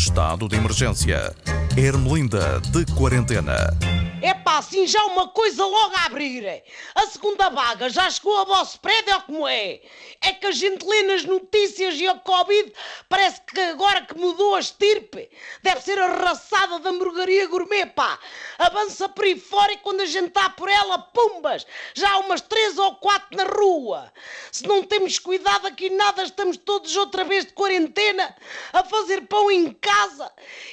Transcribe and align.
Estado 0.00 0.48
de 0.48 0.56
emergência. 0.56 1.36
Ermelinda 1.76 2.58
de 2.72 2.86
quarentena. 2.94 3.68
É 4.22 4.32
pá, 4.32 4.56
assim 4.56 4.86
já 4.86 5.04
uma 5.04 5.28
coisa 5.28 5.62
logo 5.62 5.94
a 5.94 6.06
abrir. 6.06 6.62
A 6.94 7.06
segunda 7.06 7.50
vaga 7.50 7.90
já 7.90 8.10
chegou 8.10 8.40
a 8.40 8.44
vosso 8.44 8.80
prédio 8.80 9.14
ou 9.14 9.20
como 9.20 9.46
é? 9.46 9.78
É 10.22 10.32
que 10.32 10.46
a 10.46 10.52
gente 10.52 10.86
lê 10.86 11.02
nas 11.02 11.26
notícias 11.26 11.96
e 12.00 12.08
a 12.08 12.14
Covid 12.14 12.72
parece 13.10 13.42
que 13.42 13.60
agora 13.60 14.00
que 14.00 14.18
mudou 14.18 14.54
a 14.54 14.60
estirpe. 14.60 15.09
Deve 15.62 15.80
ser 15.82 15.98
a 15.98 16.06
raçada 16.06 16.78
da 16.78 16.90
hamburgueria 16.90 17.46
gourmet, 17.46 17.86
pá. 17.86 18.18
Avança 18.58 19.08
por 19.08 19.24
aí 19.24 19.38
fora 19.38 19.72
e 19.72 19.78
quando 19.78 20.00
a 20.00 20.06
gente 20.06 20.28
está 20.28 20.50
por 20.50 20.68
ela, 20.68 20.98
pumbas, 20.98 21.66
já 21.94 22.10
há 22.10 22.18
umas 22.18 22.40
três 22.40 22.78
ou 22.78 22.96
quatro 22.96 23.36
na 23.36 23.44
rua. 23.44 24.12
Se 24.50 24.66
não 24.66 24.82
temos 24.82 25.18
cuidado 25.18 25.66
aqui 25.66 25.90
nada, 25.90 26.22
estamos 26.22 26.56
todos 26.56 26.96
outra 26.96 27.24
vez 27.24 27.46
de 27.46 27.52
quarentena 27.52 28.34
a 28.72 28.84
fazer 28.84 29.26
pão 29.26 29.50
em 29.50 29.72
casa. 29.72 30.30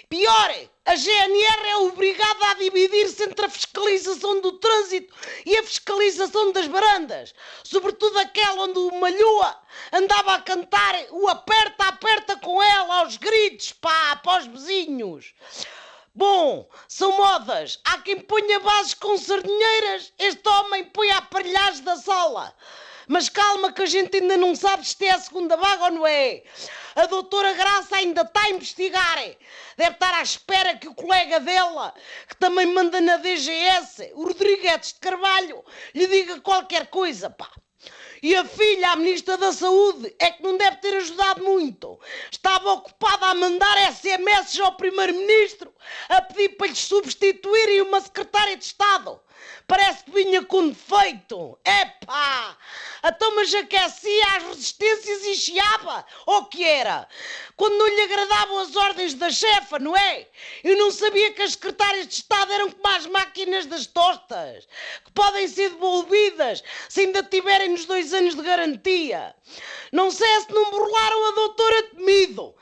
Pior 0.09 0.49
é, 0.51 0.69
a 0.85 0.95
GNR 0.95 1.67
é 1.67 1.75
obrigada 1.77 2.45
a 2.47 2.53
dividir-se 2.53 3.21
entre 3.23 3.45
a 3.45 3.49
fiscalização 3.49 4.39
do 4.39 4.53
trânsito 4.53 5.13
e 5.45 5.57
a 5.57 5.63
fiscalização 5.63 6.53
das 6.53 6.65
barandas. 6.67 7.35
Sobretudo 7.63 8.17
aquela 8.19 8.63
onde 8.63 8.79
o 8.79 8.97
Malhoa 8.97 9.53
andava 9.91 10.35
a 10.35 10.41
cantar 10.41 10.95
o 11.11 11.27
aperta, 11.27 11.85
aperta 11.85 12.35
com 12.37 12.61
ela 12.61 12.99
aos 12.99 13.17
gritos, 13.17 13.73
pá, 13.73 14.15
para 14.17 14.41
os 14.41 14.47
vizinhos. 14.47 15.33
Bom, 16.13 16.67
são 16.87 17.15
modas. 17.15 17.79
Há 17.85 17.99
quem 17.99 18.19
ponha 18.19 18.59
bases 18.59 18.95
com 18.95 19.17
sardinheiras. 19.19 20.11
Este 20.17 20.49
homem 20.49 20.85
põe 20.85 21.11
a 21.11 21.19
aparelhagem 21.19 21.83
da 21.83 21.95
sala. 21.95 22.55
Mas 23.07 23.29
calma 23.29 23.71
que 23.71 23.83
a 23.83 23.85
gente 23.85 24.17
ainda 24.17 24.35
não 24.35 24.55
sabe 24.55 24.83
se 24.85 25.05
é 25.05 25.11
a 25.11 25.19
segunda 25.19 25.55
vaga 25.55 25.85
ou 25.85 25.91
não 25.91 26.07
é. 26.07 26.43
A 26.95 27.05
doutora 27.05 27.53
Graça 27.53 27.97
ainda 27.97 28.23
está 28.23 28.41
a 28.41 28.49
investigar. 28.49 29.17
Deve 29.77 29.91
estar 29.91 30.13
à 30.15 30.23
espera 30.23 30.75
que 30.75 30.87
o 30.87 30.95
colega 30.95 31.39
dela, 31.39 31.93
que 32.27 32.35
também 32.35 32.65
manda 32.65 32.99
na 32.99 33.17
DGS, 33.17 34.11
o 34.15 34.23
Rodrigues 34.23 34.93
de 34.93 34.99
Carvalho, 34.99 35.63
lhe 35.93 36.07
diga 36.07 36.41
qualquer 36.41 36.87
coisa, 36.87 37.29
pá. 37.29 37.47
E 38.21 38.35
a 38.35 38.43
filha, 38.43 38.91
a 38.91 38.95
Ministra 38.95 39.37
da 39.37 39.51
Saúde, 39.51 40.13
é 40.19 40.31
que 40.31 40.41
não 40.41 40.57
deve 40.57 40.77
ter 40.77 40.95
ajudado 40.95 41.43
muito. 41.43 41.99
Estava 42.31 42.73
ocupada 42.73 43.27
a 43.27 43.35
mandar 43.35 43.93
SMS 43.93 44.59
ao 44.59 44.75
Primeiro-Ministro 44.75 45.71
a 46.09 46.21
pedir 46.21 46.49
para 46.57 46.67
lhe 46.67 46.75
substituírem 46.75 47.81
uma 47.81 48.01
Secretária 48.01 48.57
de 48.57 48.65
Estado. 48.65 49.19
Parece 49.67 50.03
que 50.05 50.11
vinha 50.11 50.43
com 50.43 50.69
defeito. 50.69 51.57
Epá! 51.65 52.57
Então, 53.03 53.35
mas 53.35 53.53
aquecia 53.53 54.27
as 54.35 54.43
resistências 54.43 55.25
e 55.25 55.35
chiava. 55.35 56.05
Ou 56.25 56.45
que 56.45 56.63
era? 56.63 57.07
Quando 57.55 57.77
não 57.77 57.87
lhe 57.87 58.01
agradavam 58.01 58.59
as 58.59 58.75
ordens 58.75 59.13
da 59.13 59.29
chefa, 59.29 59.79
não 59.79 59.95
é? 59.95 60.27
Eu 60.63 60.77
não 60.77 60.91
sabia 60.91 61.31
que 61.33 61.41
as 61.41 61.53
secretárias 61.53 62.07
de 62.07 62.13
Estado 62.15 62.53
eram 62.53 62.71
como 62.71 62.95
as 62.95 63.05
máquinas 63.07 63.65
das 63.65 63.85
tostas, 63.85 64.67
que 65.05 65.11
podem 65.11 65.47
ser 65.47 65.69
devolvidas 65.71 66.63
se 66.87 67.01
ainda 67.01 67.23
tiverem 67.23 67.69
nos 67.69 67.85
dois 67.85 68.13
anos 68.13 68.35
de 68.35 68.41
garantia. 68.41 69.35
Não 69.91 70.11
sei 70.11 70.41
se 70.41 70.51
não 70.51 70.71
burlaram 70.71 71.27
a 71.27 71.31
doutora 71.31 71.83
Temido 71.83 72.55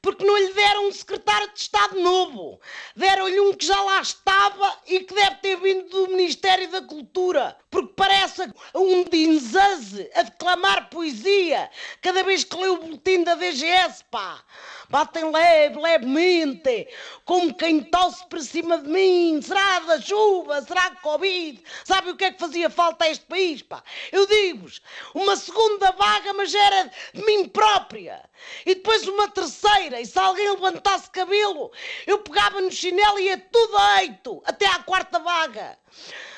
porque 0.00 0.24
não 0.24 0.36
lhe 0.36 0.52
deram 0.52 0.88
um 0.88 0.92
secretário 0.92 1.52
de 1.52 1.60
Estado 1.60 1.98
novo. 2.00 2.60
Deram-lhe 2.94 3.40
um 3.40 3.52
que 3.52 3.66
já 3.66 3.80
lá 3.82 4.00
estava 4.00 4.78
e 4.86 5.00
que 5.00 5.14
deve 5.14 5.36
ter 5.36 5.56
vindo 5.56 5.88
do 5.88 6.08
Ministério 6.08 6.70
da 6.70 6.82
Cultura, 6.82 7.56
porque 7.70 7.92
parece 7.96 8.50
um 8.74 9.04
dinzaze 9.04 10.08
a 10.14 10.22
declamar 10.22 10.88
poesia 10.88 11.70
cada 12.00 12.22
vez 12.22 12.44
que 12.44 12.56
lê 12.56 12.68
o 12.68 12.78
boletim 12.78 13.24
da 13.24 13.34
DGS, 13.34 14.04
pá. 14.10 14.42
Batem 14.90 15.30
leve, 15.30 15.78
levemente, 15.78 16.88
como 17.26 17.52
quem 17.52 17.82
tosse 17.82 18.26
para 18.26 18.40
cima 18.40 18.78
de 18.78 18.88
mim. 18.88 19.38
Será 19.42 19.80
da 19.80 20.00
chuva? 20.00 20.62
Será 20.62 20.92
Covid? 21.02 21.62
Sabe 21.84 22.10
o 22.10 22.16
que 22.16 22.24
é 22.24 22.32
que 22.32 22.38
fazia 22.38 22.70
falta 22.70 23.04
a 23.04 23.10
este 23.10 23.26
país, 23.26 23.60
pá? 23.60 23.82
Eu 24.10 24.26
digo-vos, 24.26 24.80
uma 25.14 25.36
segunda 25.36 25.90
vaga, 25.92 26.32
mas 26.32 26.54
era 26.54 26.90
de 27.12 27.22
mim 27.22 27.46
própria. 27.48 28.22
E 28.64 28.74
depois 28.74 29.06
uma 29.06 29.28
terceira, 29.28 29.87
e 29.96 30.06
se 30.06 30.18
alguém 30.18 30.50
levantasse 30.50 31.10
cabelo, 31.10 31.70
eu 32.06 32.18
pegava 32.18 32.60
no 32.60 32.70
chinelo 32.70 33.18
e 33.18 33.24
ia 33.24 33.38
tudo 33.38 33.76
eito, 34.00 34.42
até 34.44 34.66
à 34.66 34.80
quarta 34.80 35.18
vaga. 35.18 35.78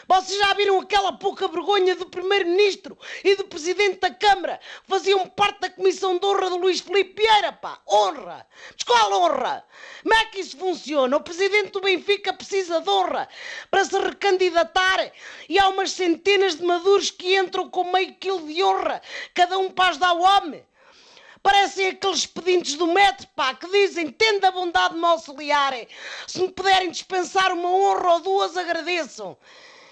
Vocês 0.06 0.40
já 0.40 0.52
viram 0.54 0.80
aquela 0.80 1.12
pouca 1.12 1.46
vergonha 1.46 1.94
do 1.94 2.04
Primeiro-Ministro 2.04 2.98
e 3.22 3.36
do 3.36 3.44
Presidente 3.44 4.00
da 4.00 4.12
Câmara? 4.12 4.58
Faziam 4.88 5.24
parte 5.28 5.60
da 5.60 5.70
Comissão 5.70 6.18
de 6.18 6.26
Honra 6.26 6.50
do 6.50 6.56
Luís 6.56 6.80
Filipe 6.80 7.22
Vieira, 7.22 7.52
pá. 7.52 7.80
Honra! 7.86 8.44
Mas 8.72 8.82
qual 8.82 9.12
honra? 9.12 9.64
Como 10.02 10.14
é 10.14 10.24
que 10.26 10.40
isso 10.40 10.56
funciona? 10.56 11.16
O 11.16 11.22
Presidente 11.22 11.70
do 11.70 11.80
Benfica 11.80 12.32
precisa 12.32 12.80
de 12.80 12.90
honra 12.90 13.28
para 13.70 13.84
se 13.84 13.96
recandidatar 13.96 15.12
e 15.48 15.60
há 15.60 15.68
umas 15.68 15.92
centenas 15.92 16.56
de 16.56 16.64
maduros 16.64 17.12
que 17.12 17.36
entram 17.36 17.70
com 17.70 17.92
meio 17.92 18.12
quilo 18.16 18.44
de 18.48 18.64
honra, 18.64 19.00
cada 19.32 19.58
um 19.58 19.70
para 19.70 19.90
ajudar 19.90 20.12
o 20.14 20.22
homem. 20.22 20.66
Parecem 21.42 21.88
aqueles 21.88 22.26
pedintes 22.26 22.74
do 22.74 22.86
metro, 22.86 23.26
pá, 23.34 23.54
que 23.54 23.66
dizem, 23.70 24.10
tendo 24.10 24.44
a 24.44 24.50
bondade 24.50 24.94
de 24.94 25.00
me 25.00 25.06
auxiliar, 25.06 25.72
se 26.26 26.40
me 26.40 26.50
puderem 26.50 26.90
dispensar 26.90 27.52
uma 27.52 27.68
honra 27.68 28.14
ou 28.14 28.20
duas, 28.20 28.56
agradeçam. 28.56 29.36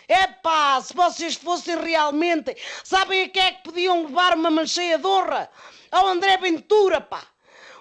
É 0.07 0.27
pá, 0.27 0.81
se 0.81 0.93
vocês 0.95 1.35
fossem 1.37 1.77
realmente, 1.77 2.57
sabem 2.85 3.23
a 3.23 3.29
quem 3.29 3.43
é 3.43 3.53
que 3.53 3.63
podiam 3.63 4.07
levar 4.07 4.35
uma 4.35 4.51
mancheia 4.51 4.99
de 4.99 5.07
honra? 5.07 5.51
Ao 5.91 6.07
André 6.07 6.37
Ventura, 6.37 7.01
pá. 7.01 7.23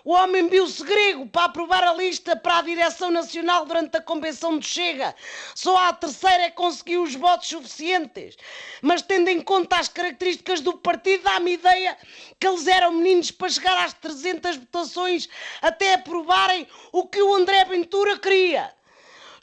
O 0.08 0.14
homem 0.14 0.48
viu-se 0.48 0.82
grego 0.86 1.28
para 1.28 1.48
aprovar 1.48 1.84
a 1.84 1.94
lista 1.94 2.34
para 2.34 2.60
a 2.60 2.62
direção 2.62 3.12
nacional 3.12 3.66
durante 3.66 3.98
a 3.98 4.02
convenção 4.02 4.58
de 4.58 4.66
Chega. 4.66 5.14
Só 5.54 5.76
à 5.76 5.92
terceira 5.92 6.44
é 6.44 6.50
conseguiu 6.50 7.04
os 7.04 7.14
votos 7.14 7.50
suficientes. 7.50 8.38
Mas 8.82 9.02
tendo 9.02 9.28
em 9.28 9.42
conta 9.42 9.78
as 9.78 9.90
características 9.90 10.62
do 10.62 10.78
partido, 10.78 11.24
dá-me 11.24 11.56
ideia 11.56 11.98
que 12.40 12.48
eles 12.48 12.68
eram 12.68 12.94
meninos 12.94 13.32
para 13.32 13.50
chegar 13.50 13.84
às 13.84 13.92
300 13.96 14.56
votações 14.56 15.28
até 15.62 15.96
aprovarem 15.96 16.66
o 16.94 17.06
que 17.06 17.22
o 17.22 17.36
André 17.36 17.66
Ventura 17.66 18.18
queria. 18.18 18.77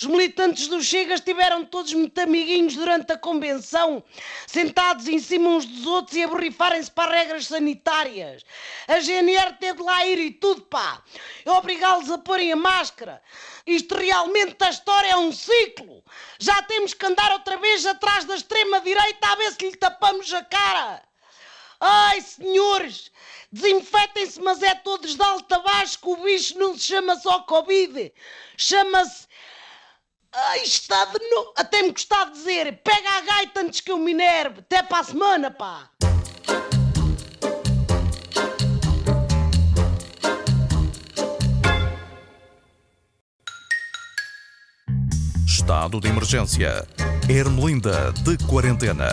Os 0.01 0.07
militantes 0.07 0.67
do 0.67 0.83
Chega 0.83 1.15
estiveram 1.15 1.65
todos 1.65 1.93
muito 1.93 2.19
amiguinhos 2.21 2.75
durante 2.75 3.13
a 3.13 3.19
convenção, 3.19 4.03
sentados 4.47 5.07
em 5.07 5.19
cima 5.19 5.51
uns 5.51 5.65
dos 5.65 5.87
outros 5.87 6.17
e 6.17 6.25
a 6.25 6.29
borrifarem-se 6.29 6.91
para 6.91 7.13
regras 7.13 7.47
sanitárias. 7.47 8.45
A 8.89 8.99
GNR 9.01 9.57
teve 9.59 9.83
lá 9.83 10.05
ir 10.07 10.19
e 10.19 10.31
tudo, 10.33 10.63
pá. 10.63 11.03
Obrigá-los 11.47 12.11
a 12.11 12.19
porem 12.19 12.53
a 12.53 12.57
máscara. 12.57 13.23
Isto 13.67 13.95
realmente 13.95 14.63
a 14.65 14.71
história 14.71 15.11
é 15.11 15.17
um 15.17 15.33
ciclo. 15.33 16.03
Já 16.39 16.61
temos 16.63 16.93
que 16.93 17.07
andar 17.07 17.33
outra 17.33 17.57
vez 17.57 17.87
atrás 17.87 18.25
da 18.25 18.35
extrema-direita 18.35 19.29
a 19.29 19.37
ver 19.37 19.53
se 19.53 19.71
lhe 19.71 19.77
tapamos 19.77 20.33
a 20.35 20.45
cara. 20.45 21.03
Ai, 21.81 22.21
senhores, 22.21 23.11
desinfetem-se, 23.53 24.41
mas 24.41 24.63
é 24.63 24.75
todos 24.75 25.15
de 25.15 25.23
alta 25.23 25.59
baixo 25.61 25.99
que 25.99 26.09
o 26.09 26.17
bicho 26.17 26.59
não 26.59 26.75
se 26.77 26.85
chama 26.85 27.17
só 27.17 27.41
Covid. 27.41 28.13
Chama-se 28.57 29.27
Ai, 30.37 30.63
está 30.63 31.05
de 31.05 31.31
novo. 31.31 31.53
Até 31.57 31.83
me 31.83 31.93
gostar 31.93 32.25
de 32.27 32.33
dizer: 32.33 32.81
pega 32.83 33.09
a 33.09 33.21
gaita 33.21 33.61
antes 33.61 33.81
que 33.81 33.93
eu 33.93 33.99
me 33.99 34.11
enerve. 34.11 34.61
Até 34.61 34.83
para 34.83 34.99
a 34.99 35.05
semana, 35.05 35.51
pá. 35.51 35.91
Estado 45.47 46.01
de 46.01 46.09
emergência. 46.09 46.87
Ermelinda 47.29 48.13
de 48.13 48.37
quarentena. 48.47 49.09